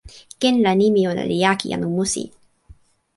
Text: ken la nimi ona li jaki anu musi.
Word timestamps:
ken 0.39 0.55
la 0.65 0.71
nimi 0.79 1.01
ona 1.11 1.23
li 1.29 1.37
jaki 1.43 1.67
anu 1.75 1.87
musi. 1.95 2.23